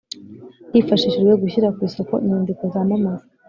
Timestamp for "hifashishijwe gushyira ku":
0.73-1.79